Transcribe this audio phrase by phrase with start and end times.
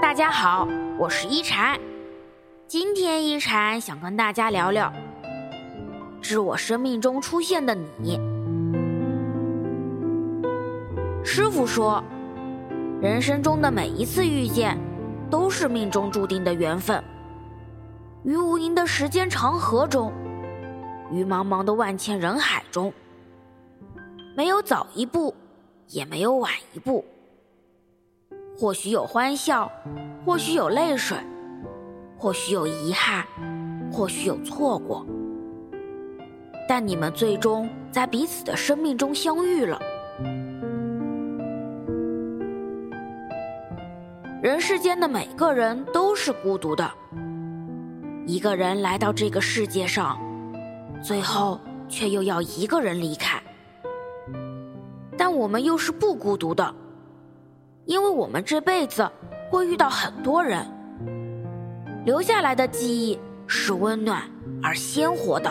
[0.00, 0.66] 大家好，
[0.98, 1.78] 我是一禅。
[2.66, 4.90] 今天一禅想跟大家聊聊，
[6.22, 8.18] 致我生命中出现的你。
[11.22, 12.02] 师傅说，
[13.00, 14.78] 人生中的每一次遇见，
[15.30, 17.02] 都是命中注定的缘分。
[18.24, 20.10] 于无垠的时间长河中，
[21.12, 22.90] 于茫茫的万千人海中，
[24.34, 25.34] 没有早一步，
[25.88, 27.04] 也没有晚一步。
[28.56, 29.70] 或许有欢笑，
[30.24, 31.18] 或许有泪水，
[32.16, 33.26] 或许有遗憾，
[33.90, 35.04] 或许有错过，
[36.68, 39.78] 但你们最终在彼此的生命中相遇了。
[44.40, 46.88] 人世间的每个人都是孤独的，
[48.24, 50.16] 一个人来到这个世界上，
[51.02, 53.42] 最后却又要一个人离开，
[55.18, 56.74] 但我们又是不孤独的。
[57.86, 59.06] 因为我们这辈子
[59.50, 60.66] 会遇到很多人，
[62.06, 64.22] 留下来的记忆是温暖
[64.62, 65.50] 而鲜活的。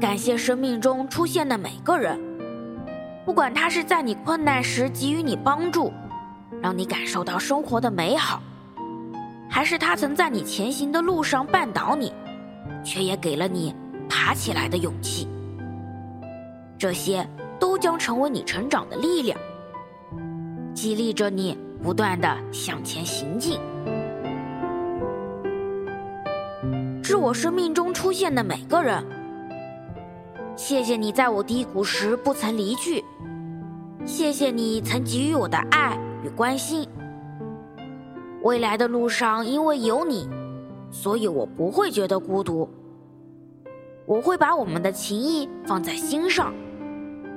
[0.00, 2.16] 感谢生命中出现的每个人，
[3.24, 5.92] 不管他是在你困难时给予你帮助，
[6.62, 8.40] 让你感受到生活的美好，
[9.50, 12.12] 还是他曾在你前行的路上绊倒你，
[12.84, 13.74] 却也给了你
[14.08, 15.26] 爬起来的勇气。
[16.78, 17.26] 这些。
[17.58, 19.38] 都将成为你成长的力量，
[20.74, 23.58] 激励着你不断的向前行进。
[27.02, 29.04] 致我生命中出现的每个人，
[30.56, 33.04] 谢谢你在我低谷时不曾离去，
[34.04, 36.88] 谢谢你曾给予我的爱与关心。
[38.42, 40.28] 未来的路上，因为有你，
[40.90, 42.68] 所以我不会觉得孤独。
[44.06, 46.52] 我会把我们的情谊放在心上。